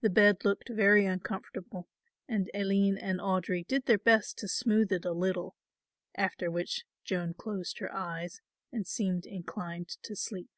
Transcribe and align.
The 0.00 0.08
bed 0.08 0.42
looked 0.46 0.70
very 0.70 1.04
uncomfortable 1.04 1.86
and 2.26 2.50
Aline 2.54 2.96
and 2.96 3.20
Audry 3.20 3.66
did 3.66 3.84
their 3.84 3.98
best 3.98 4.38
to 4.38 4.48
smooth 4.48 4.90
it 4.90 5.04
a 5.04 5.12
little, 5.12 5.54
after 6.14 6.50
which 6.50 6.86
Joan 7.04 7.34
closed 7.34 7.78
her 7.80 7.92
eyes 7.94 8.40
and 8.72 8.86
seemed 8.86 9.26
inclined 9.26 9.90
to 10.04 10.16
sleep. 10.16 10.48